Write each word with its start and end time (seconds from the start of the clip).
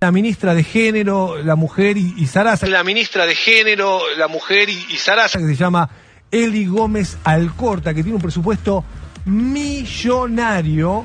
La 0.00 0.12
ministra 0.12 0.54
de 0.54 0.62
Género, 0.62 1.42
la 1.42 1.56
mujer 1.56 1.96
y, 1.96 2.14
y 2.18 2.26
Sarasa. 2.26 2.66
La 2.66 2.84
ministra 2.84 3.24
de 3.24 3.34
Género, 3.34 4.00
la 4.18 4.28
mujer 4.28 4.68
y, 4.68 4.86
y 4.90 4.96
Sarasa. 4.98 5.38
que 5.38 5.46
se 5.46 5.56
llama 5.56 5.88
Eli 6.30 6.66
Gómez 6.66 7.16
Alcorta, 7.24 7.94
que 7.94 8.02
tiene 8.02 8.16
un 8.16 8.22
presupuesto 8.22 8.84
millonario, 9.24 11.02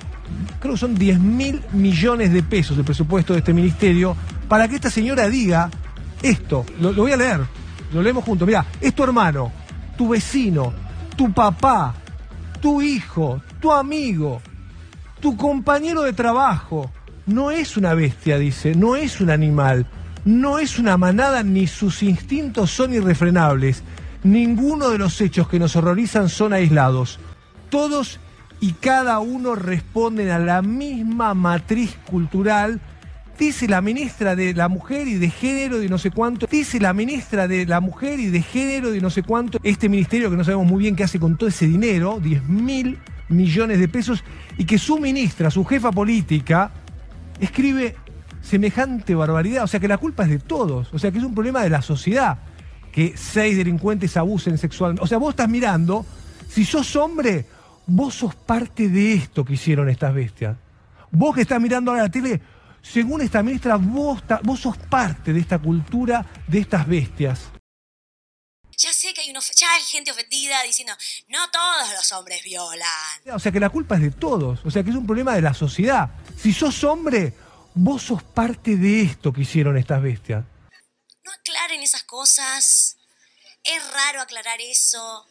creo 0.59 0.73
que 0.73 0.79
son 0.79 0.95
10 0.95 1.19
mil 1.19 1.61
millones 1.71 2.33
de 2.33 2.43
pesos 2.43 2.77
el 2.77 2.83
presupuesto 2.83 3.31
de 3.31 3.39
este 3.39 3.53
ministerio, 3.53 4.15
para 4.49 4.67
que 4.67 4.75
esta 4.75 4.89
señora 4.89 5.29
diga 5.29 5.69
esto. 6.21 6.65
Lo, 6.81 6.91
lo 6.91 7.03
voy 7.03 7.13
a 7.13 7.17
leer, 7.17 7.39
lo 7.93 8.01
leemos 8.01 8.25
juntos. 8.25 8.45
Mira, 8.45 8.65
es 8.81 8.93
tu 8.93 9.05
hermano, 9.05 9.53
tu 9.97 10.09
vecino, 10.09 10.73
tu 11.15 11.31
papá, 11.31 11.95
tu 12.61 12.81
hijo, 12.81 13.41
tu 13.61 13.71
amigo, 13.71 14.41
tu 15.21 15.37
compañero 15.37 16.01
de 16.01 16.11
trabajo. 16.11 16.91
No 17.31 17.49
es 17.49 17.77
una 17.77 17.93
bestia, 17.93 18.37
dice, 18.37 18.75
no 18.75 18.97
es 18.97 19.21
un 19.21 19.29
animal, 19.29 19.85
no 20.25 20.59
es 20.59 20.77
una 20.77 20.97
manada 20.97 21.43
ni 21.43 21.65
sus 21.65 22.03
instintos 22.03 22.71
son 22.71 22.93
irrefrenables. 22.93 23.83
Ninguno 24.23 24.89
de 24.89 24.97
los 24.97 25.19
hechos 25.21 25.47
que 25.47 25.57
nos 25.57 25.75
horrorizan 25.77 26.27
son 26.27 26.51
aislados. 26.51 27.19
Todos 27.69 28.19
y 28.59 28.73
cada 28.73 29.19
uno 29.19 29.55
responden 29.55 30.29
a 30.29 30.39
la 30.39 30.61
misma 30.61 31.33
matriz 31.33 31.95
cultural. 32.05 32.81
Dice 33.39 33.67
la 33.67 33.81
ministra 33.81 34.35
de 34.35 34.53
la 34.53 34.67
Mujer 34.67 35.07
y 35.07 35.15
de 35.15 35.29
Género 35.29 35.81
y 35.81 35.87
no 35.87 35.97
sé 35.97 36.11
cuánto. 36.11 36.47
Dice 36.51 36.81
la 36.81 36.93
ministra 36.93 37.47
de 37.47 37.65
la 37.65 37.79
Mujer 37.79 38.19
y 38.19 38.27
de 38.27 38.41
Género 38.41 38.93
y 38.93 38.99
no 38.99 39.09
sé 39.09 39.23
cuánto. 39.23 39.57
Este 39.63 39.87
ministerio 39.87 40.29
que 40.29 40.35
no 40.35 40.43
sabemos 40.43 40.67
muy 40.67 40.79
bien 40.79 40.97
qué 40.97 41.05
hace 41.05 41.19
con 41.19 41.37
todo 41.37 41.47
ese 41.47 41.65
dinero, 41.65 42.19
10 42.21 42.43
mil 42.49 42.99
millones 43.29 43.79
de 43.79 43.87
pesos, 43.87 44.23
y 44.57 44.65
que 44.65 44.77
su 44.77 44.99
ministra, 44.99 45.49
su 45.49 45.63
jefa 45.63 45.91
política, 45.91 46.71
escribe 47.41 47.95
semejante 48.41 49.15
barbaridad. 49.15 49.63
O 49.63 49.67
sea 49.67 49.79
que 49.79 49.87
la 49.87 49.97
culpa 49.97 50.23
es 50.23 50.29
de 50.29 50.39
todos. 50.39 50.93
O 50.93 50.99
sea 50.99 51.11
que 51.11 51.17
es 51.17 51.23
un 51.23 51.33
problema 51.33 51.61
de 51.63 51.69
la 51.69 51.81
sociedad 51.81 52.39
que 52.91 53.15
seis 53.15 53.57
delincuentes 53.57 54.17
abusen 54.17 54.57
sexualmente. 54.57 55.03
O 55.03 55.07
sea, 55.07 55.17
vos 55.17 55.31
estás 55.31 55.49
mirando, 55.49 56.05
si 56.49 56.65
sos 56.65 56.95
hombre, 56.95 57.45
vos 57.87 58.15
sos 58.15 58.35
parte 58.35 58.89
de 58.89 59.13
esto 59.13 59.45
que 59.45 59.53
hicieron 59.53 59.89
estas 59.89 60.13
bestias. 60.13 60.57
Vos 61.11 61.35
que 61.35 61.41
estás 61.41 61.61
mirando 61.61 61.91
ahora 61.91 62.03
la 62.03 62.11
tele, 62.11 62.41
según 62.81 63.21
esta 63.21 63.43
ministra, 63.43 63.77
vos, 63.77 64.21
sos 64.59 64.77
parte 64.77 65.33
de 65.33 65.39
esta 65.39 65.59
cultura 65.59 66.25
de 66.47 66.59
estas 66.59 66.87
bestias. 66.87 67.49
Ya 68.77 68.91
sé 68.91 69.13
que 69.13 69.21
hay, 69.21 69.29
una, 69.29 69.39
ya 69.39 69.73
hay 69.73 69.83
gente 69.83 70.11
ofendida 70.11 70.63
diciendo, 70.63 70.93
no 71.27 71.37
todos 71.51 71.93
los 71.95 72.11
hombres 72.13 72.43
violan. 72.43 72.87
O 73.31 73.37
sea 73.37 73.51
que 73.51 73.59
la 73.59 73.69
culpa 73.69 73.95
es 73.95 74.01
de 74.01 74.11
todos. 74.11 74.65
O 74.65 74.71
sea 74.71 74.83
que 74.83 74.89
es 74.89 74.95
un 74.95 75.05
problema 75.05 75.35
de 75.35 75.41
la 75.41 75.53
sociedad. 75.53 76.09
Si 76.41 76.53
sos 76.53 76.83
hombre, 76.83 77.33
vos 77.75 78.01
sos 78.03 78.23
parte 78.23 78.75
de 78.75 79.01
esto 79.03 79.31
que 79.31 79.41
hicieron 79.41 79.77
estas 79.77 80.01
bestias. 80.01 80.43
No 81.23 81.31
aclaren 81.31 81.81
esas 81.83 82.03
cosas. 82.03 82.97
Es 83.63 83.91
raro 83.91 84.21
aclarar 84.21 84.59
eso. 84.59 85.27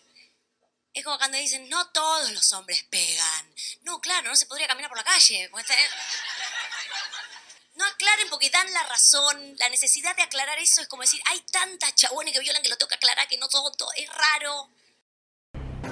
Es 0.94 1.04
como 1.04 1.18
cuando 1.18 1.38
dicen, 1.38 1.68
no 1.68 1.88
todos 1.88 2.32
los 2.32 2.52
hombres 2.52 2.84
pegan. 2.90 3.54
No, 3.82 4.00
claro, 4.00 4.28
no 4.28 4.36
se 4.36 4.46
podría 4.46 4.66
caminar 4.68 4.88
por 4.88 4.98
la 4.98 5.04
calle. 5.04 5.50
No 7.74 7.84
aclaren 7.86 8.28
porque 8.30 8.50
dan 8.50 8.72
la 8.72 8.82
razón. 8.84 9.56
La 9.58 9.68
necesidad 9.68 10.14
de 10.16 10.22
aclarar 10.22 10.58
eso 10.58 10.80
es 10.80 10.88
como 10.88 11.02
decir, 11.02 11.20
hay 11.26 11.40
tantas 11.50 11.94
chabones 11.94 12.32
que 12.32 12.40
violan 12.40 12.62
que 12.62 12.68
lo 12.68 12.76
que 12.76 12.94
aclarar 12.94 13.26
que 13.28 13.38
no 13.38 13.48
todo, 13.48 13.72
todo- 13.72 13.92
es 13.96 14.08
raro. 14.08 14.68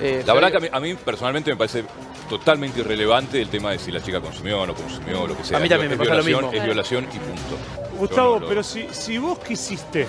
Eh, 0.01 0.23
La 0.27 0.35
verdad 0.35 0.51
que 0.51 0.57
a 0.57 0.61
mí, 0.61 0.69
a 0.71 0.81
mí 0.81 0.95
personalmente 0.95 1.51
me 1.51 1.57
parece 1.57 1.85
totalmente 2.29 2.81
irrelevante 2.81 3.41
el 3.41 3.49
tema 3.49 3.73
de 3.73 3.79
si 3.79 3.91
la 3.91 4.03
chica 4.03 4.21
consumió 4.21 4.61
o 4.63 4.67
no 4.67 4.75
consumió, 4.75 5.27
lo 5.27 5.37
que 5.37 5.45
sea. 5.45 5.59
A 5.59 5.61
mí 5.61 5.69
también 5.69 5.93
es 5.93 5.99
me 5.99 6.05
pasa 6.05 6.17
lo 6.19 6.23
violación, 6.25 6.45
mismo. 6.51 6.59
Es 6.61 6.65
violación 6.65 7.05
y 7.05 7.19
punto. 7.19 7.97
Gustavo, 7.99 8.35
Yo 8.35 8.35
no 8.37 8.41
lo- 8.43 8.49
pero 8.49 8.63
si, 8.63 8.87
si 8.91 9.19
vos 9.19 9.39
quisiste, 9.41 10.03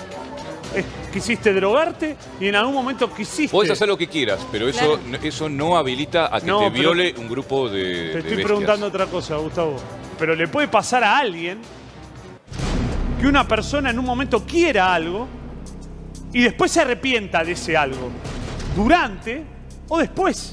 eh, 0.74 0.84
quisiste 1.12 1.52
drogarte 1.52 2.16
y 2.38 2.46
en 2.48 2.54
algún 2.54 2.74
momento 2.74 3.12
quisiste. 3.12 3.50
Podés 3.50 3.72
hacer 3.72 3.88
lo 3.88 3.96
que 3.98 4.06
quieras, 4.06 4.46
pero 4.52 4.68
eso, 4.68 5.00
eso 5.22 5.48
no 5.48 5.76
habilita 5.76 6.34
a 6.34 6.40
que 6.40 6.46
No, 6.46 6.60
te 6.60 6.70
viole 6.70 7.14
un 7.18 7.28
grupo 7.28 7.68
de, 7.68 8.10
Te 8.12 8.18
estoy 8.20 8.44
preguntando 8.44 8.86
otra 8.86 9.06
cosa, 9.06 9.36
Gustavo. 9.38 9.76
Pero 10.18 10.34
le 10.36 10.46
puede 10.46 10.68
pasar 10.68 11.02
a 11.02 11.16
alguien 11.18 11.58
que 13.20 13.26
una 13.26 13.46
persona 13.48 13.90
en 13.90 13.98
un 13.98 14.04
momento 14.04 14.44
quiera 14.46 14.94
algo 14.94 15.26
y 16.32 16.42
después 16.42 16.70
se 16.70 16.80
arrepienta 16.82 17.42
de 17.42 17.52
ese 17.52 17.76
algo. 17.76 18.10
Durante 18.76 19.42
o 19.90 19.98
después. 19.98 20.52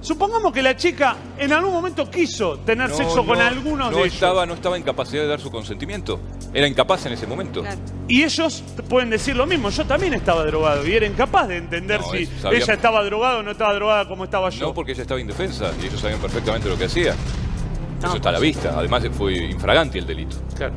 Supongamos 0.00 0.52
que 0.52 0.62
la 0.62 0.76
chica 0.76 1.16
en 1.38 1.52
algún 1.52 1.72
momento 1.72 2.08
quiso 2.10 2.58
tener 2.58 2.90
No, 2.90 2.94
sexo 2.96 3.24
con 3.24 3.38
no, 3.38 3.44
algunos 3.44 3.90
no 3.90 3.98
de 4.02 4.08
estaba, 4.08 4.40
ellos. 4.42 4.48
no 4.48 4.54
estaba 4.54 4.76
en 4.76 4.82
capacidad 4.82 5.22
de 5.22 5.28
dar 5.28 5.40
su 5.40 5.50
consentimiento. 5.50 6.20
Era 6.52 6.68
incapaz 6.68 7.06
en 7.06 7.12
ese 7.14 7.26
momento. 7.26 7.64
Y 8.06 8.22
ellos 8.22 8.62
pueden 8.90 9.08
decir 9.10 9.34
lo 9.36 9.46
mismo. 9.46 9.70
Yo 9.70 9.86
también 9.86 10.12
estaba 10.14 10.44
drogado 10.44 10.86
y 10.86 10.92
era 10.92 11.06
incapaz 11.06 11.48
de 11.48 11.56
entender 11.56 12.00
No, 12.00 12.10
si 12.10 12.18
es- 12.24 12.28
sabía- 12.40 12.58
ella 12.58 12.74
estaba 12.74 13.02
drogada 13.04 13.38
o 13.38 13.42
no 13.42 13.50
estaba 13.52 13.72
drogada 13.74 14.06
como 14.06 14.24
estaba 14.24 14.50
yo. 14.50 14.66
No 14.66 14.74
porque 14.74 14.92
ella 14.92 15.02
estaba 15.02 15.20
indefensa 15.20 15.72
y 15.82 15.86
ellos 15.86 16.00
sabían 16.00 16.20
perfectamente 16.20 16.68
lo 16.68 16.76
que 16.76 16.84
hacía. 16.84 17.14
No, 18.02 18.08
Eso 18.08 18.16
está 18.16 18.28
a 18.28 18.32
la 18.32 18.38
vista. 18.38 18.74
Además 18.78 19.02
fue 19.16 19.34
infragante 19.46 19.98
el 19.98 20.06
delito. 20.06 20.36
Claro. 20.54 20.74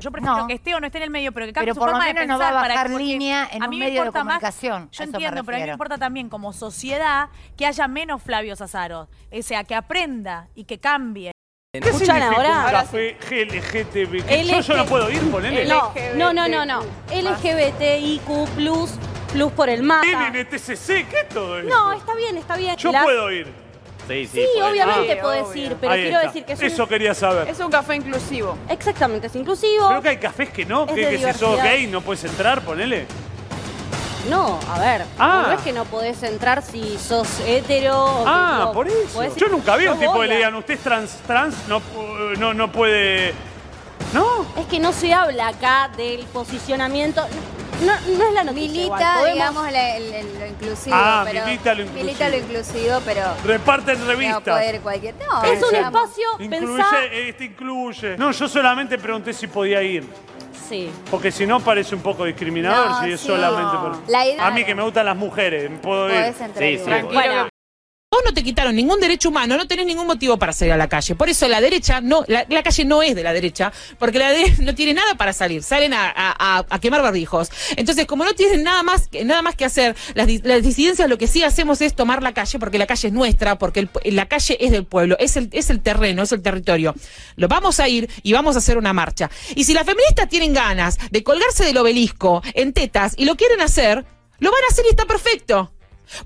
Yo 0.00 0.10
prefiero 0.10 0.36
No. 0.36 0.46
que 0.46 0.54
esté 0.54 0.74
o 0.74 0.80
no 0.80 0.86
esté 0.86 0.98
en 0.98 1.04
el 1.04 1.10
medio, 1.10 1.32
pero 1.32 1.46
que 1.46 1.52
cambie 1.52 1.66
Pero 1.66 1.74
su 1.74 1.80
por 1.80 1.88
lo 1.88 1.92
forma 1.94 2.06
de 2.06 2.14
menos 2.14 2.28
no 2.28 2.38
va 2.38 2.44
a 2.44 2.48
pensar 2.50 2.62
para 2.62 2.74
bajar 2.74 2.90
que- 2.90 2.98
línea 3.04 3.48
en 3.52 3.62
a 3.62 3.66
un 3.66 3.70
mí 3.70 3.78
me 3.78 3.84
medio 3.86 4.00
de 4.02 4.06
importa 4.08 4.24
más- 4.24 4.34
comunicación. 4.40 4.88
Yo 4.90 4.98
me 5.04 5.04
entiendo, 5.10 5.44
pero 5.44 5.56
a 5.56 5.60
mí 5.60 5.66
me 5.66 5.72
importa 5.72 5.98
también 5.98 6.28
como 6.28 6.52
sociedad 6.52 7.28
que 7.56 7.66
haya 7.66 7.88
menos 7.88 8.22
Flavios 8.22 8.60
Azaros. 8.60 9.08
O 9.32 9.42
sea, 9.42 9.64
que 9.64 9.74
aprenda 9.74 10.48
y 10.54 10.64
que 10.64 10.78
cambie. 10.78 11.32
¿Qué 11.72 11.80
Escuchan 11.88 12.22
ahora. 12.22 12.68
café. 12.70 13.16
Yo, 14.46 14.60
yo 14.60 14.76
no 14.76 14.86
puedo 14.86 15.10
ir, 15.10 15.28
ponele. 15.30 15.66
No, 15.66 15.92
no, 16.14 16.32
no, 16.32 16.48
no, 16.48 16.64
no. 16.64 16.82
LGBTIQ 17.10 18.48
plus, 18.54 18.92
plus 19.32 19.52
por 19.52 19.68
el 19.68 19.82
mapa. 19.82 20.06
¿qué 20.32 20.40
es 21.22 21.28
todo 21.30 21.58
eso? 21.58 21.68
No, 21.68 21.92
está 21.92 22.14
bien, 22.14 22.36
está 22.36 22.56
bien. 22.56 22.76
Yo 22.76 22.92
Las- 22.92 23.02
puedo 23.04 23.30
ir. 23.32 23.63
Sí, 24.08 24.26
Sí, 24.32 24.46
obviamente 24.62 25.16
podés 25.16 25.56
ir, 25.56 25.76
pero 25.80 25.92
Ahí 25.92 26.02
quiero 26.02 26.16
está. 26.18 26.26
decir 26.28 26.44
que 26.44 26.52
es 26.52 26.60
Eso 26.62 26.82
un... 26.82 26.88
quería 26.88 27.14
saber. 27.14 27.48
Es 27.48 27.58
un 27.60 27.70
café 27.70 27.94
inclusivo. 27.96 28.56
Exactamente, 28.68 29.26
es 29.28 29.36
inclusivo. 29.36 29.88
Creo 29.88 30.02
que 30.02 30.08
hay 30.10 30.16
cafés 30.18 30.50
que 30.50 30.66
no, 30.66 30.84
Es 30.84 30.92
que, 30.92 31.08
que 31.18 31.32
si 31.32 31.38
sos 31.38 31.56
gay 31.62 31.86
no 31.86 32.00
puedes 32.02 32.24
entrar, 32.24 32.60
ponele. 32.62 33.06
No, 34.28 34.58
a 34.70 34.78
ver, 34.78 35.04
Ah. 35.18 35.44
no 35.48 35.52
es 35.52 35.60
que 35.60 35.72
no 35.72 35.84
podés 35.84 36.22
entrar 36.22 36.62
si 36.62 36.96
sos 36.98 37.28
hetero. 37.46 38.24
Ah, 38.26 38.70
por 38.72 38.88
eso. 38.88 39.22
ir- 39.22 39.34
Yo 39.36 39.48
nunca 39.48 39.76
vi 39.76 39.86
un 39.86 39.98
tipo 39.98 40.18
que 40.20 40.26
le 40.26 40.36
digan, 40.36 40.54
usted 40.54 40.74
es 40.74 40.80
trans, 40.80 41.10
trans, 41.26 41.54
no, 41.68 41.82
no, 42.38 42.54
no 42.54 42.72
puede... 42.72 43.34
¿No? 44.14 44.46
Es 44.58 44.66
que 44.66 44.78
no 44.78 44.92
se 44.92 45.12
habla 45.12 45.48
acá 45.48 45.90
del 45.96 46.24
posicionamiento. 46.26 47.22
No, 47.82 48.16
no 48.18 48.24
es 48.28 48.32
la 48.34 48.44
noticia. 48.44 48.70
Milita, 48.70 49.14
igual. 49.16 49.32
Digamos, 49.32 49.72
la- 49.72 49.96
el- 49.96 50.14
el- 50.14 50.38
lo 50.38 50.46
inclusivo. 50.46 50.96
Ah, 50.98 51.22
pero, 51.26 51.44
milita 51.44 51.74
lo 51.74 51.82
inclusivo. 51.82 52.04
Milita 52.04 52.28
lo 52.28 52.36
inclusivo, 52.36 53.00
pero 53.04 53.22
Reparten 53.44 53.98
no 54.00 54.06
revistas. 54.06 54.74
ir 54.74 54.80
cualquier... 54.80 55.14
No, 55.16 55.42
Es 55.44 55.62
un 55.62 55.70
digamos, 55.70 56.02
espacio, 56.02 56.28
Incluye, 56.38 56.82
pensá... 56.82 57.04
este 57.12 57.44
incluye. 57.44 58.16
No, 58.18 58.30
yo 58.30 58.48
solamente 58.48 58.98
pregunté 58.98 59.32
si 59.32 59.46
podía 59.46 59.82
ir. 59.82 60.04
Sí. 60.68 60.90
Porque 61.10 61.30
si 61.30 61.46
no 61.46 61.60
parece 61.60 61.94
un 61.94 62.00
poco 62.00 62.24
discriminador 62.24 62.88
No, 62.88 63.02
si 63.02 63.12
es 63.12 63.20
sí. 63.20 63.26
solamente 63.26 63.76
por... 63.76 64.08
La 64.08 64.26
idea- 64.26 64.46
A 64.46 64.50
mí 64.50 64.64
que 64.64 64.74
me 64.74 64.82
gustan 64.82 65.04
las 65.06 65.16
mujeres, 65.16 65.70
puedo 65.82 66.08
ir. 66.08 66.14
Podés 66.14 66.40
entrar 66.40 66.64
Sí, 66.64 66.78
sí. 66.78 66.90
Bueno, 67.12 67.48
No 68.24 68.32
te 68.32 68.42
quitaron 68.42 68.74
ningún 68.76 69.00
derecho 69.00 69.28
humano, 69.28 69.56
no 69.56 69.66
tenés 69.66 69.86
ningún 69.86 70.06
motivo 70.06 70.38
para 70.38 70.52
salir 70.52 70.72
a 70.72 70.76
la 70.76 70.88
calle. 70.88 71.14
Por 71.14 71.28
eso 71.28 71.48
la 71.48 71.60
derecha, 71.60 72.00
no, 72.00 72.24
la, 72.28 72.44
calle 72.62 72.84
no 72.84 73.02
es 73.02 73.14
de 73.14 73.22
la 73.22 73.32
derecha, 73.32 73.72
porque 73.98 74.18
la 74.18 74.30
derecha 74.30 74.56
no 74.62 74.74
tiene 74.74 74.94
nada 74.94 75.14
para 75.14 75.32
salir, 75.32 75.62
salen 75.62 75.92
a, 75.94 76.12
a- 76.16 76.78
quemar 76.80 77.02
barbijos. 77.02 77.50
Entonces, 77.76 78.06
como 78.06 78.24
no 78.24 78.34
tienen 78.34 78.62
nada 78.62 78.82
más, 78.82 79.08
nada 79.24 79.42
más 79.42 79.54
que 79.56 79.64
hacer, 79.64 79.96
las, 80.14 80.26
di- 80.26 80.40
las 80.44 80.62
disidencias 80.62 81.08
lo 81.08 81.18
que 81.18 81.26
sí 81.26 81.42
hacemos 81.42 81.80
es 81.80 81.94
tomar 81.94 82.22
la 82.22 82.32
calle, 82.34 82.58
porque 82.58 82.78
la 82.78 82.86
calle 82.86 83.08
es 83.08 83.14
nuestra, 83.14 83.58
porque 83.58 83.88
la 84.04 84.26
calle 84.26 84.56
es 84.60 84.70
del 84.70 84.84
pueblo, 84.84 85.16
es 85.18 85.36
el, 85.36 85.48
es 85.52 85.70
el 85.70 85.80
terreno, 85.80 86.22
es 86.22 86.32
el 86.32 86.42
territorio. 86.42 86.94
Lo 87.36 87.48
vamos 87.48 87.80
a 87.80 87.88
ir 87.88 88.08
y 88.22 88.32
vamos 88.32 88.54
a 88.56 88.58
hacer 88.58 88.78
una 88.78 88.92
marcha. 88.92 89.30
Y 89.54 89.64
si 89.64 89.74
las 89.74 89.84
feministas 89.84 90.28
tienen 90.28 90.52
ganas 90.54 90.98
de 91.10 91.22
colgarse 91.22 91.64
del 91.64 91.76
obelisco 91.78 92.42
en 92.54 92.72
tetas 92.72 93.14
y 93.16 93.24
lo 93.24 93.36
quieren 93.36 93.60
hacer, 93.60 94.04
lo 94.40 94.50
van 94.50 94.60
a 94.68 94.72
hacer 94.72 94.84
y 94.86 94.90
está 94.90 95.04
perfecto. 95.06 95.72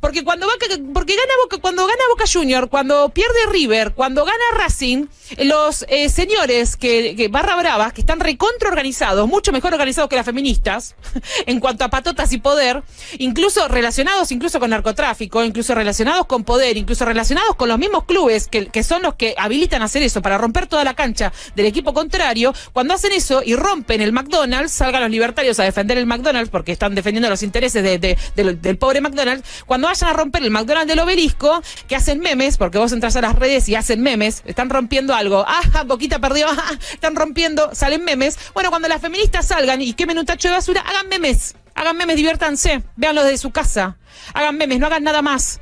Porque 0.00 0.24
cuando 0.24 0.46
va, 0.46 0.52
porque 0.92 1.14
gana 1.16 1.32
Boca, 1.42 1.58
cuando 1.60 1.86
gana 1.86 2.02
Boca 2.10 2.24
Junior, 2.30 2.68
cuando 2.68 3.08
pierde 3.10 3.46
River, 3.50 3.92
cuando 3.94 4.24
gana 4.24 4.38
Racing, 4.56 5.06
los 5.38 5.84
eh, 5.88 6.08
señores 6.08 6.76
que, 6.76 7.14
que 7.16 7.28
barra 7.28 7.56
bravas, 7.56 7.92
que 7.92 8.00
están 8.00 8.20
recontra 8.20 8.68
organizados, 8.68 9.28
mucho 9.28 9.52
mejor 9.52 9.72
organizados 9.72 10.08
que 10.10 10.16
las 10.16 10.26
feministas, 10.26 10.94
en 11.46 11.60
cuanto 11.60 11.84
a 11.84 11.88
patotas 11.90 12.32
y 12.32 12.38
poder, 12.38 12.82
incluso 13.18 13.68
relacionados 13.68 14.30
incluso 14.32 14.60
con 14.60 14.70
narcotráfico, 14.70 15.44
incluso 15.44 15.74
relacionados 15.74 16.26
con 16.26 16.44
poder, 16.44 16.76
incluso 16.76 17.04
relacionados 17.04 17.54
con 17.56 17.68
los 17.68 17.78
mismos 17.78 18.04
clubes 18.04 18.48
que, 18.48 18.66
que 18.66 18.82
son 18.82 19.02
los 19.02 19.14
que 19.14 19.34
habilitan 19.38 19.82
a 19.82 19.86
hacer 19.86 20.02
eso 20.02 20.22
para 20.22 20.38
romper 20.38 20.66
toda 20.66 20.84
la 20.84 20.94
cancha 20.94 21.32
del 21.54 21.66
equipo 21.66 21.94
contrario, 21.94 22.52
cuando 22.72 22.94
hacen 22.94 23.12
eso 23.12 23.42
y 23.44 23.54
rompen 23.54 24.00
el 24.00 24.12
McDonald's, 24.12 24.72
salgan 24.72 25.02
los 25.02 25.10
libertarios 25.10 25.58
a 25.60 25.64
defender 25.64 25.98
el 25.98 26.06
McDonald's 26.06 26.50
porque 26.50 26.72
están 26.72 26.94
defendiendo 26.94 27.28
los 27.30 27.42
intereses 27.42 27.82
de- 27.82 27.98
de- 27.98 28.18
del- 28.36 28.60
del 28.60 28.78
pobre 28.78 29.00
McDonald's, 29.00 29.46
cuando 29.68 29.86
vayan 29.86 30.08
a 30.08 30.12
romper 30.14 30.42
el 30.42 30.50
McDonald's 30.50 30.88
del 30.88 30.98
obelisco, 30.98 31.60
que 31.86 31.94
hacen 31.94 32.20
memes, 32.20 32.56
porque 32.56 32.78
vos 32.78 32.90
entras 32.90 33.14
a 33.16 33.20
las 33.20 33.36
redes 33.36 33.68
y 33.68 33.74
hacen 33.74 34.00
memes, 34.00 34.42
están 34.46 34.70
rompiendo 34.70 35.14
algo, 35.14 35.44
ah, 35.46 35.84
Boquita 35.86 36.18
perdió, 36.18 36.46
ah, 36.48 36.72
están 36.92 37.14
rompiendo, 37.14 37.74
salen 37.74 38.02
memes. 38.02 38.38
Bueno, 38.54 38.70
cuando 38.70 38.88
las 38.88 39.02
feministas 39.02 39.46
salgan 39.46 39.82
y 39.82 39.92
quemen 39.92 40.18
un 40.18 40.24
tacho 40.24 40.48
de 40.48 40.54
basura, 40.54 40.80
hagan 40.80 41.08
memes, 41.08 41.54
hagan 41.74 41.98
memes, 41.98 42.16
diviértanse, 42.16 42.82
véanlo 42.96 43.22
desde 43.22 43.36
su 43.36 43.50
casa, 43.50 43.98
hagan 44.32 44.56
memes, 44.56 44.80
no 44.80 44.86
hagan 44.86 45.04
nada 45.04 45.20
más. 45.20 45.60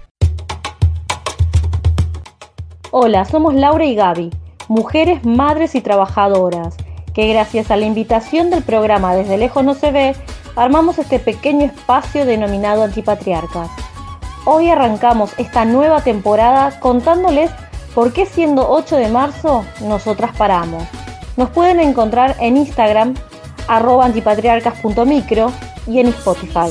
Hola, 2.93 3.25
somos 3.25 3.57
Laura 3.57 3.85
y 3.87 3.97
Gaby, 3.97 4.31
mujeres, 4.69 5.25
madres 5.25 5.75
y 5.75 5.81
trabajadoras, 5.81 6.77
que 7.13 7.27
gracias 7.27 7.73
a 7.73 7.77
la 7.77 7.87
invitación 7.87 8.51
del 8.51 8.63
programa 8.63 9.17
Desde 9.17 9.37
Lejos 9.37 9.65
No 9.65 9.75
Se 9.75 9.91
Ve, 9.91 10.15
armamos 10.55 10.99
este 10.99 11.19
pequeño 11.19 11.67
espacio 11.67 12.25
denominado 12.25 12.85
Antipatriarcas. 12.85 13.86
Hoy 14.49 14.71
arrancamos 14.71 15.33
esta 15.39 15.65
nueva 15.65 16.03
temporada 16.03 16.79
contándoles 16.79 17.51
por 17.97 18.13
qué 18.13 18.27
siendo 18.27 18.71
8 18.71 18.95
de 18.95 19.09
marzo 19.09 19.65
nosotras 19.81 20.37
paramos. 20.37 20.85
Nos 21.37 21.51
pueden 21.51 21.81
encontrar 21.81 22.37
en 22.39 22.57
Instagram 22.57 23.15
arroba 23.67 24.05
antipatriarcas.micro 24.05 25.51
y 25.89 25.99
en 25.99 26.07
Spotify. 26.07 26.71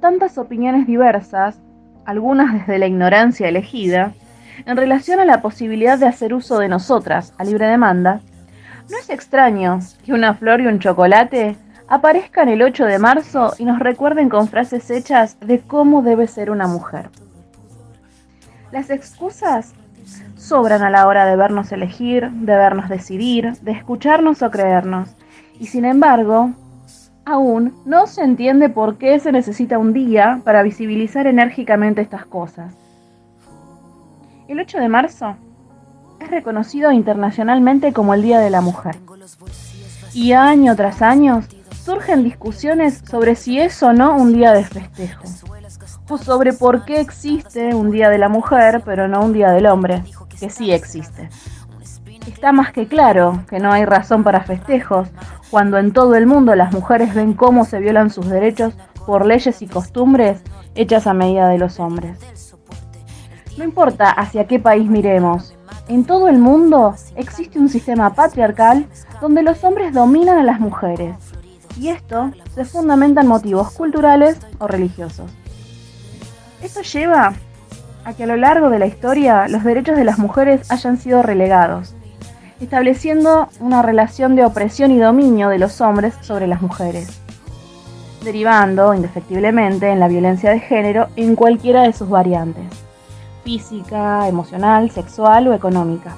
Tantas 0.00 0.38
opiniones 0.38 0.86
diversas, 0.86 1.58
algunas 2.04 2.52
desde 2.52 2.78
la 2.78 2.86
ignorancia 2.86 3.48
elegida, 3.48 4.12
en 4.64 4.76
relación 4.76 5.20
a 5.20 5.24
la 5.24 5.42
posibilidad 5.42 5.98
de 5.98 6.06
hacer 6.06 6.32
uso 6.32 6.58
de 6.58 6.68
nosotras 6.68 7.34
a 7.38 7.44
libre 7.44 7.66
demanda, 7.66 8.20
no 8.90 8.98
es 8.98 9.10
extraño 9.10 9.80
que 10.04 10.12
una 10.12 10.34
flor 10.34 10.60
y 10.60 10.66
un 10.66 10.78
chocolate 10.78 11.56
aparezcan 11.88 12.48
el 12.48 12.62
8 12.62 12.86
de 12.86 12.98
marzo 12.98 13.52
y 13.58 13.64
nos 13.64 13.78
recuerden 13.78 14.28
con 14.28 14.48
frases 14.48 14.90
hechas 14.90 15.38
de 15.40 15.60
cómo 15.60 16.02
debe 16.02 16.26
ser 16.26 16.50
una 16.50 16.66
mujer. 16.66 17.10
Las 18.72 18.90
excusas 18.90 19.74
sobran 20.36 20.82
a 20.82 20.90
la 20.90 21.06
hora 21.06 21.26
de 21.26 21.36
vernos 21.36 21.72
elegir, 21.72 22.30
de 22.30 22.56
vernos 22.56 22.88
decidir, 22.88 23.52
de 23.60 23.72
escucharnos 23.72 24.42
o 24.42 24.50
creernos. 24.50 25.16
Y 25.58 25.66
sin 25.66 25.84
embargo, 25.84 26.52
aún 27.26 27.74
no 27.84 28.06
se 28.06 28.22
entiende 28.22 28.68
por 28.70 28.96
qué 28.96 29.18
se 29.18 29.32
necesita 29.32 29.78
un 29.78 29.92
día 29.92 30.40
para 30.44 30.62
visibilizar 30.62 31.26
enérgicamente 31.26 32.00
estas 32.00 32.24
cosas. 32.24 32.72
El 34.48 34.60
8 34.60 34.78
de 34.78 34.88
marzo 34.88 35.36
es 36.20 36.30
reconocido 36.30 36.92
internacionalmente 36.92 37.92
como 37.92 38.14
el 38.14 38.22
Día 38.22 38.38
de 38.38 38.48
la 38.48 38.60
Mujer. 38.60 38.96
Y 40.14 40.32
año 40.32 40.76
tras 40.76 41.02
año 41.02 41.42
surgen 41.84 42.22
discusiones 42.22 43.02
sobre 43.04 43.34
si 43.34 43.58
es 43.58 43.82
o 43.82 43.92
no 43.92 44.16
un 44.16 44.32
día 44.32 44.52
de 44.52 44.64
festejo. 44.64 45.24
O 46.08 46.18
sobre 46.18 46.52
por 46.52 46.84
qué 46.84 47.00
existe 47.00 47.74
un 47.74 47.90
Día 47.90 48.08
de 48.08 48.18
la 48.18 48.28
Mujer 48.28 48.82
pero 48.84 49.08
no 49.08 49.20
un 49.24 49.32
Día 49.32 49.50
del 49.50 49.66
Hombre, 49.66 50.04
que 50.38 50.48
sí 50.48 50.70
existe. 50.70 51.28
Está 52.28 52.52
más 52.52 52.72
que 52.72 52.86
claro 52.86 53.44
que 53.48 53.58
no 53.58 53.72
hay 53.72 53.84
razón 53.84 54.22
para 54.22 54.40
festejos 54.40 55.08
cuando 55.50 55.78
en 55.78 55.92
todo 55.92 56.14
el 56.14 56.26
mundo 56.26 56.54
las 56.54 56.72
mujeres 56.72 57.14
ven 57.14 57.34
cómo 57.34 57.64
se 57.64 57.78
violan 57.78 58.10
sus 58.10 58.28
derechos 58.28 58.74
por 59.06 59.24
leyes 59.24 59.62
y 59.62 59.66
costumbres 59.66 60.42
hechas 60.74 61.06
a 61.06 61.14
medida 61.14 61.48
de 61.48 61.58
los 61.58 61.80
hombres. 61.80 62.18
No 63.56 63.64
importa 63.64 64.10
hacia 64.10 64.46
qué 64.46 64.58
país 64.58 64.88
miremos, 64.88 65.56
en 65.88 66.04
todo 66.04 66.28
el 66.28 66.38
mundo 66.38 66.94
existe 67.14 67.58
un 67.58 67.68
sistema 67.68 68.12
patriarcal 68.14 68.86
donde 69.20 69.42
los 69.42 69.62
hombres 69.64 69.94
dominan 69.94 70.38
a 70.38 70.42
las 70.42 70.60
mujeres, 70.60 71.14
y 71.80 71.88
esto 71.88 72.32
se 72.54 72.64
fundamenta 72.64 73.22
en 73.22 73.28
motivos 73.28 73.70
culturales 73.72 74.38
o 74.58 74.66
religiosos. 74.66 75.30
Esto 76.62 76.82
lleva 76.82 77.34
a 78.04 78.12
que 78.14 78.24
a 78.24 78.26
lo 78.26 78.36
largo 78.36 78.70
de 78.70 78.78
la 78.78 78.86
historia 78.86 79.48
los 79.48 79.64
derechos 79.64 79.96
de 79.96 80.04
las 80.04 80.18
mujeres 80.18 80.70
hayan 80.70 80.96
sido 80.96 81.22
relegados, 81.22 81.95
estableciendo 82.60 83.48
una 83.60 83.82
relación 83.82 84.34
de 84.34 84.44
opresión 84.44 84.90
y 84.90 84.98
dominio 84.98 85.48
de 85.48 85.58
los 85.58 85.80
hombres 85.80 86.14
sobre 86.22 86.46
las 86.46 86.62
mujeres, 86.62 87.20
derivando 88.22 88.94
indefectiblemente 88.94 89.90
en 89.90 90.00
la 90.00 90.08
violencia 90.08 90.50
de 90.50 90.60
género 90.60 91.08
en 91.16 91.36
cualquiera 91.36 91.82
de 91.82 91.92
sus 91.92 92.08
variantes, 92.08 92.64
física, 93.44 94.26
emocional, 94.28 94.90
sexual 94.90 95.48
o 95.48 95.54
económica. 95.54 96.16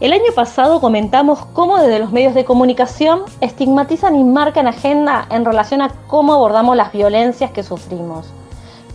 El 0.00 0.12
año 0.12 0.32
pasado 0.34 0.80
comentamos 0.80 1.46
cómo 1.52 1.78
desde 1.78 2.00
los 2.00 2.10
medios 2.10 2.34
de 2.34 2.44
comunicación 2.44 3.22
estigmatizan 3.40 4.16
y 4.16 4.24
marcan 4.24 4.66
agenda 4.66 5.26
en 5.30 5.44
relación 5.44 5.80
a 5.80 5.90
cómo 6.08 6.34
abordamos 6.34 6.76
las 6.76 6.92
violencias 6.92 7.52
que 7.52 7.62
sufrimos. 7.62 8.32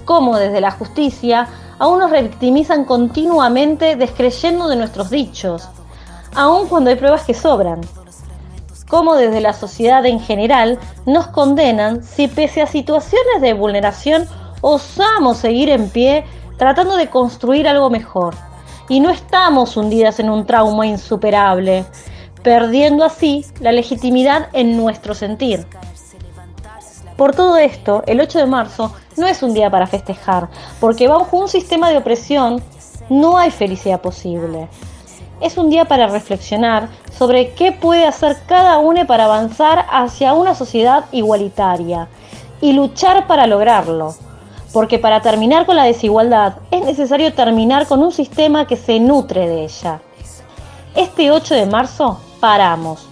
Cómo 0.03 0.37
desde 0.37 0.59
la 0.59 0.71
justicia 0.71 1.47
aún 1.79 1.99
nos 1.99 2.11
revictimizan 2.11 2.85
continuamente 2.85 3.95
descreyendo 3.95 4.67
de 4.67 4.75
nuestros 4.75 5.09
dichos, 5.09 5.67
aun 6.35 6.67
cuando 6.67 6.89
hay 6.89 6.95
pruebas 6.95 7.23
que 7.23 7.33
sobran. 7.33 7.81
Cómo 8.87 9.15
desde 9.15 9.41
la 9.41 9.53
sociedad 9.53 10.05
en 10.05 10.19
general 10.19 10.79
nos 11.05 11.27
condenan 11.27 12.03
si 12.03 12.27
pese 12.27 12.61
a 12.61 12.67
situaciones 12.67 13.41
de 13.41 13.53
vulneración 13.53 14.25
osamos 14.61 15.37
seguir 15.37 15.69
en 15.69 15.89
pie 15.89 16.23
tratando 16.57 16.95
de 16.95 17.09
construir 17.09 17.67
algo 17.67 17.89
mejor 17.89 18.33
y 18.89 18.99
no 18.99 19.09
estamos 19.09 19.75
hundidas 19.77 20.19
en 20.19 20.29
un 20.29 20.45
trauma 20.45 20.87
insuperable, 20.87 21.85
perdiendo 22.43 23.03
así 23.03 23.45
la 23.59 23.71
legitimidad 23.71 24.47
en 24.53 24.77
nuestro 24.77 25.13
sentir. 25.13 25.65
Por 27.17 27.35
todo 27.35 27.57
esto, 27.57 28.03
el 28.05 28.21
8 28.21 28.39
de 28.39 28.45
marzo 28.45 28.93
no 29.17 29.27
es 29.27 29.43
un 29.43 29.53
día 29.53 29.69
para 29.69 29.87
festejar, 29.87 30.49
porque 30.79 31.07
bajo 31.07 31.35
un 31.37 31.49
sistema 31.49 31.89
de 31.89 31.97
opresión 31.97 32.63
no 33.09 33.37
hay 33.37 33.51
felicidad 33.51 33.99
posible. 33.99 34.69
Es 35.41 35.57
un 35.57 35.69
día 35.69 35.85
para 35.85 36.07
reflexionar 36.07 36.89
sobre 37.17 37.53
qué 37.53 37.71
puede 37.71 38.05
hacer 38.05 38.37
cada 38.47 38.77
uno 38.77 39.05
para 39.05 39.25
avanzar 39.25 39.85
hacia 39.91 40.33
una 40.33 40.55
sociedad 40.55 41.05
igualitaria 41.11 42.07
y 42.61 42.73
luchar 42.73 43.27
para 43.27 43.47
lograrlo 43.47 44.15
porque 44.73 44.99
para 44.99 45.21
terminar 45.21 45.65
con 45.65 45.75
la 45.75 45.85
desigualdad 45.85 46.57
es 46.71 46.83
necesario 46.83 47.33
terminar 47.33 47.87
con 47.87 48.03
un 48.03 48.11
sistema 48.11 48.67
que 48.67 48.75
se 48.75 48.99
nutre 48.99 49.47
de 49.47 49.63
ella. 49.63 50.01
Este 50.95 51.31
8 51.31 51.55
de 51.55 51.65
marzo 51.65 52.19
paramos. 52.39 53.07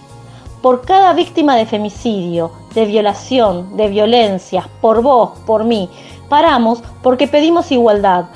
Por 0.62 0.82
cada 0.82 1.12
víctima 1.12 1.56
de 1.56 1.66
femicidio, 1.66 2.50
de 2.76 2.84
violación, 2.84 3.74
de 3.74 3.88
violencias, 3.88 4.68
por 4.82 5.00
vos, 5.00 5.30
por 5.46 5.64
mí, 5.64 5.88
paramos 6.28 6.82
porque 7.02 7.26
pedimos 7.26 7.72
igualdad, 7.72 8.26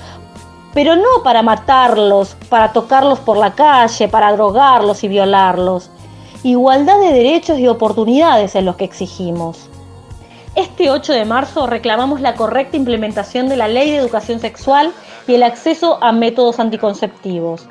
pero 0.72 0.96
no 0.96 1.22
para 1.22 1.42
matarlos, 1.42 2.36
para 2.48 2.72
tocarlos 2.72 3.18
por 3.20 3.36
la 3.36 3.52
calle, 3.54 4.08
para 4.08 4.32
drogarlos 4.32 5.04
y 5.04 5.08
violarlos. 5.08 5.90
Igualdad 6.42 6.98
de 7.00 7.12
derechos 7.12 7.58
y 7.58 7.68
oportunidades 7.68 8.56
es 8.56 8.64
lo 8.64 8.78
que 8.78 8.84
exigimos. 8.84 9.68
Este 10.54 10.90
8 10.90 11.12
de 11.12 11.26
marzo 11.26 11.66
reclamamos 11.66 12.22
la 12.22 12.34
correcta 12.34 12.78
implementación 12.78 13.46
de 13.50 13.58
la 13.58 13.68
Ley 13.68 13.90
de 13.90 13.98
Educación 13.98 14.40
Sexual 14.40 14.92
y 15.28 15.34
el 15.34 15.42
acceso 15.42 15.98
a 16.02 16.12
métodos 16.12 16.58
anticonceptivos. 16.58 17.68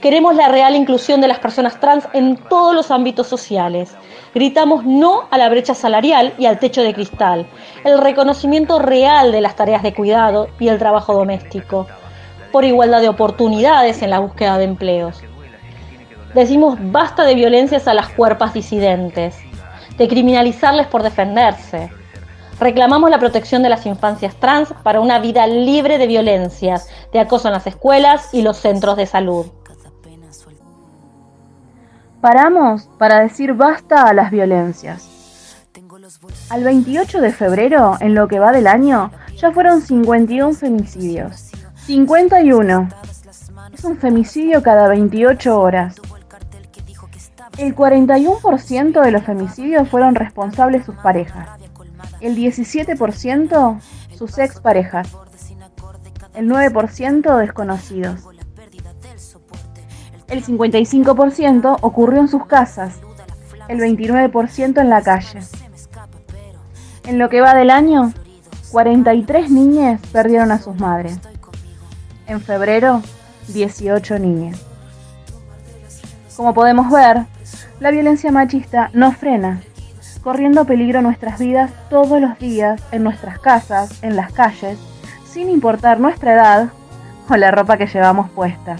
Queremos 0.00 0.36
la 0.36 0.46
real 0.46 0.76
inclusión 0.76 1.20
de 1.20 1.26
las 1.26 1.40
personas 1.40 1.80
trans 1.80 2.06
en 2.12 2.36
todos 2.36 2.72
los 2.72 2.92
ámbitos 2.92 3.26
sociales. 3.26 3.96
Gritamos 4.32 4.84
no 4.84 5.24
a 5.32 5.38
la 5.38 5.48
brecha 5.48 5.74
salarial 5.74 6.34
y 6.38 6.46
al 6.46 6.60
techo 6.60 6.82
de 6.82 6.94
cristal, 6.94 7.48
el 7.84 7.98
reconocimiento 7.98 8.78
real 8.78 9.32
de 9.32 9.40
las 9.40 9.56
tareas 9.56 9.82
de 9.82 9.94
cuidado 9.94 10.48
y 10.60 10.68
el 10.68 10.78
trabajo 10.78 11.14
doméstico, 11.14 11.88
por 12.52 12.64
igualdad 12.64 13.00
de 13.00 13.08
oportunidades 13.08 14.00
en 14.02 14.10
la 14.10 14.20
búsqueda 14.20 14.56
de 14.56 14.64
empleos. 14.64 15.20
Decimos 16.32 16.78
basta 16.80 17.24
de 17.24 17.34
violencias 17.34 17.88
a 17.88 17.94
las 17.94 18.08
cuerpas 18.10 18.54
disidentes, 18.54 19.36
de 19.96 20.06
criminalizarles 20.06 20.86
por 20.86 21.02
defenderse, 21.02 21.90
Reclamamos 22.60 23.08
la 23.08 23.20
protección 23.20 23.62
de 23.62 23.68
las 23.68 23.86
infancias 23.86 24.34
trans 24.34 24.74
para 24.82 24.98
una 24.98 25.20
vida 25.20 25.46
libre 25.46 25.96
de 25.96 26.08
violencias, 26.08 26.88
de 27.12 27.20
acoso 27.20 27.46
en 27.46 27.54
las 27.54 27.68
escuelas 27.68 28.34
y 28.34 28.42
los 28.42 28.56
centros 28.56 28.96
de 28.96 29.06
salud. 29.06 29.46
Paramos 32.20 32.88
para 32.98 33.20
decir 33.20 33.54
basta 33.54 34.02
a 34.02 34.12
las 34.12 34.32
violencias. 34.32 35.64
Al 36.50 36.64
28 36.64 37.20
de 37.20 37.32
febrero, 37.32 37.96
en 38.00 38.14
lo 38.14 38.26
que 38.26 38.40
va 38.40 38.50
del 38.50 38.66
año, 38.66 39.12
ya 39.36 39.52
fueron 39.52 39.80
51 39.80 40.52
femicidios. 40.54 41.50
51. 41.86 42.88
es 43.72 43.84
un 43.84 43.96
femicidio 43.98 44.62
cada 44.62 44.88
28 44.88 45.60
horas. 45.60 45.96
El 47.56 47.76
41% 47.76 49.02
de 49.02 49.10
los 49.10 49.22
femicidios 49.22 49.88
fueron 49.88 50.14
responsables 50.16 50.84
sus 50.84 50.96
parejas. 50.96 51.48
El 52.20 52.36
17% 52.36 53.80
sus 54.16 54.38
exparejas. 54.38 55.08
El 56.34 56.48
9% 56.48 57.36
desconocidos. 57.38 58.24
El 60.28 60.44
55% 60.44 61.78
ocurrió 61.80 62.20
en 62.20 62.28
sus 62.28 62.44
casas. 62.46 63.00
El 63.68 63.78
29% 63.78 64.80
en 64.80 64.90
la 64.90 65.00
calle. 65.00 65.40
En 67.04 67.18
lo 67.18 67.30
que 67.30 67.40
va 67.40 67.54
del 67.54 67.70
año, 67.70 68.12
43 68.70 69.50
niñas 69.50 70.00
perdieron 70.12 70.52
a 70.52 70.58
sus 70.58 70.78
madres. 70.78 71.18
En 72.26 72.42
febrero, 72.42 73.02
18 73.48 74.18
niñas. 74.18 74.60
Como 76.36 76.52
podemos 76.52 76.90
ver, 76.92 77.24
la 77.80 77.90
violencia 77.90 78.30
machista 78.30 78.90
no 78.92 79.12
frena, 79.12 79.62
corriendo 80.22 80.66
peligro 80.66 81.00
nuestras 81.00 81.38
vidas 81.38 81.70
todos 81.88 82.20
los 82.20 82.38
días, 82.38 82.82
en 82.92 83.02
nuestras 83.02 83.38
casas, 83.38 84.02
en 84.02 84.14
las 84.14 84.32
calles, 84.32 84.78
sin 85.24 85.48
importar 85.48 86.00
nuestra 86.00 86.34
edad 86.34 86.68
o 87.30 87.36
la 87.36 87.50
ropa 87.50 87.78
que 87.78 87.86
llevamos 87.86 88.28
puesta. 88.30 88.76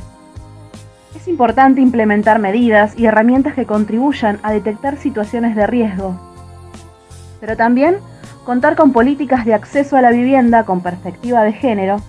Es 1.14 1.26
importante 1.26 1.80
implementar 1.80 2.38
medidas 2.38 2.98
y 2.98 3.06
herramientas 3.06 3.54
que 3.54 3.66
contribuyan 3.66 4.38
a 4.42 4.52
detectar 4.52 4.98
situaciones 4.98 5.56
de 5.56 5.66
riesgo, 5.66 6.20
pero 7.40 7.56
también 7.56 7.96
contar 8.44 8.76
con 8.76 8.92
políticas 8.92 9.44
de 9.44 9.54
acceso 9.54 9.96
a 9.96 10.02
la 10.02 10.10
vivienda 10.10 10.64
con 10.64 10.80
perspectiva 10.80 11.42
de 11.42 11.52
género 11.52 12.00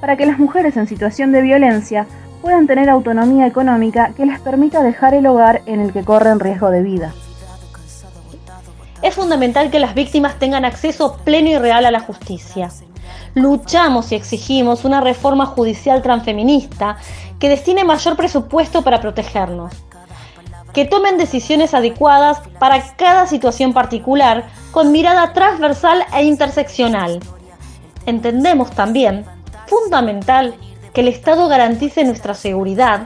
para 0.00 0.16
que 0.16 0.26
las 0.26 0.38
mujeres 0.38 0.76
en 0.76 0.86
situación 0.86 1.32
de 1.32 1.42
violencia 1.42 2.06
puedan 2.42 2.66
tener 2.66 2.88
autonomía 2.88 3.46
económica 3.46 4.12
que 4.16 4.26
les 4.26 4.40
permita 4.40 4.82
dejar 4.82 5.14
el 5.14 5.26
hogar 5.26 5.62
en 5.66 5.80
el 5.80 5.92
que 5.92 6.04
corren 6.04 6.40
riesgo 6.40 6.70
de 6.70 6.82
vida. 6.82 7.12
Es 9.02 9.14
fundamental 9.14 9.70
que 9.70 9.78
las 9.78 9.94
víctimas 9.94 10.38
tengan 10.38 10.64
acceso 10.64 11.18
pleno 11.24 11.48
y 11.50 11.58
real 11.58 11.84
a 11.84 11.90
la 11.90 12.00
justicia. 12.00 12.70
Luchamos 13.36 14.12
y 14.12 14.14
exigimos 14.14 14.86
una 14.86 15.02
reforma 15.02 15.44
judicial 15.44 16.00
transfeminista 16.00 16.96
que 17.38 17.50
destine 17.50 17.84
mayor 17.84 18.16
presupuesto 18.16 18.80
para 18.80 19.02
protegernos, 19.02 19.74
que 20.72 20.86
tomen 20.86 21.18
decisiones 21.18 21.74
adecuadas 21.74 22.38
para 22.58 22.96
cada 22.96 23.26
situación 23.26 23.74
particular 23.74 24.46
con 24.70 24.90
mirada 24.90 25.34
transversal 25.34 26.02
e 26.14 26.24
interseccional. 26.24 27.20
Entendemos 28.06 28.70
también, 28.70 29.26
fundamental, 29.66 30.54
que 30.94 31.02
el 31.02 31.08
Estado 31.08 31.46
garantice 31.46 32.04
nuestra 32.04 32.32
seguridad 32.32 33.02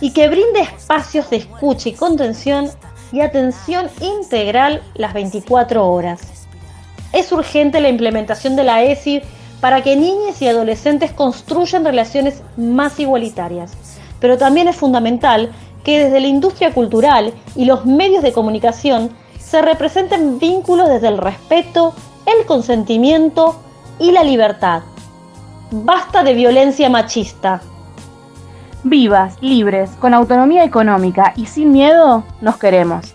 y 0.00 0.10
que 0.10 0.28
brinde 0.28 0.62
espacios 0.62 1.30
de 1.30 1.36
escucha 1.36 1.88
y 1.88 1.92
contención 1.92 2.68
y 3.12 3.20
atención 3.20 3.88
integral 4.00 4.82
las 4.94 5.14
24 5.14 5.86
horas. 5.86 6.48
Es 7.12 7.30
urgente 7.30 7.80
la 7.80 7.90
implementación 7.90 8.56
de 8.56 8.64
la 8.64 8.82
ESI 8.82 9.22
para 9.62 9.80
que 9.80 9.94
niñas 9.94 10.42
y 10.42 10.48
adolescentes 10.48 11.12
construyan 11.12 11.84
relaciones 11.84 12.42
más 12.56 12.98
igualitarias, 12.98 13.70
pero 14.18 14.36
también 14.36 14.66
es 14.66 14.74
fundamental 14.74 15.52
que 15.84 16.02
desde 16.02 16.18
la 16.18 16.26
industria 16.26 16.74
cultural 16.74 17.32
y 17.54 17.64
los 17.64 17.86
medios 17.86 18.24
de 18.24 18.32
comunicación 18.32 19.10
se 19.38 19.62
representen 19.62 20.40
vínculos 20.40 20.88
desde 20.88 21.06
el 21.06 21.18
respeto, 21.18 21.94
el 22.26 22.44
consentimiento 22.44 23.54
y 24.00 24.10
la 24.10 24.24
libertad. 24.24 24.82
Basta 25.70 26.24
de 26.24 26.34
violencia 26.34 26.90
machista. 26.90 27.62
Vivas, 28.82 29.36
libres, 29.40 29.90
con 30.00 30.12
autonomía 30.12 30.64
económica 30.64 31.34
y 31.36 31.46
sin 31.46 31.70
miedo, 31.70 32.24
nos 32.40 32.56
queremos. 32.56 33.14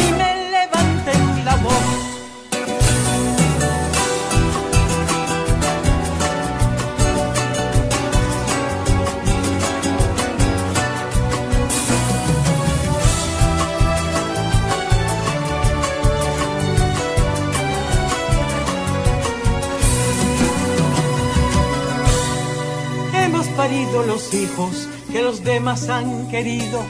que 25.79 25.91
han 25.91 26.27
querido 26.27 26.83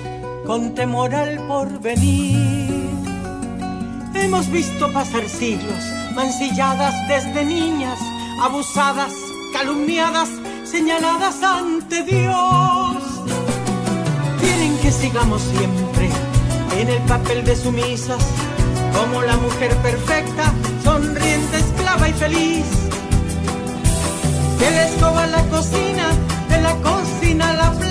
con 0.45 0.73
temor 0.73 1.13
al 1.13 1.37
porvenir. 1.45 2.89
Hemos 4.15 4.49
visto 4.49 4.91
pasar 4.91 5.29
siglos 5.29 5.83
mancilladas 6.15 6.95
desde 7.07 7.45
niñas, 7.45 7.99
abusadas, 8.41 9.13
calumniadas, 9.53 10.29
señaladas 10.63 11.43
ante 11.43 12.01
Dios. 12.03 13.03
Quieren 14.39 14.77
que 14.79 14.91
sigamos 14.91 15.43
siempre 15.43 16.09
en 16.79 16.89
el 16.89 17.01
papel 17.03 17.43
de 17.45 17.55
sumisas, 17.55 18.25
como 18.97 19.21
la 19.21 19.37
mujer 19.37 19.75
perfecta, 19.77 20.51
sonriente, 20.83 21.57
esclava 21.57 22.09
y 22.09 22.13
feliz 22.13 22.65
de 24.59 24.71
la 24.71 24.87
escoba 24.87 25.27
la 25.27 25.43
cocina, 25.49 26.07
de 26.49 26.61
la 26.61 26.73
cocina 26.77 27.53
la 27.53 27.71
plancha, 27.71 27.90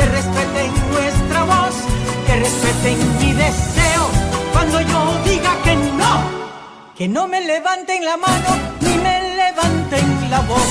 que 0.00 0.06
respeten 0.06 0.72
nuestra 0.92 1.44
voz, 1.44 1.74
que 2.26 2.36
respeten 2.36 2.96
mi 3.20 3.32
deseo 3.32 4.04
cuando 4.52 4.80
yo 4.80 5.00
diga 5.24 5.52
que 5.62 5.76
no, 5.76 6.12
que 6.96 7.08
no 7.08 7.28
me 7.28 7.40
levanten 7.42 8.04
la 8.04 8.16
mano 8.16 8.50
ni 8.80 8.94
me 8.96 9.36
levanten 9.42 10.30
la 10.30 10.40
voz. 10.40 10.70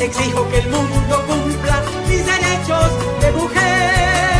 Exijo 0.00 0.48
que 0.48 0.58
el 0.60 0.68
mundo 0.70 1.14
cumpla 1.26 1.82
mis 2.08 2.24
derechos 2.24 2.90
de 3.20 3.32
mujer. 3.32 4.37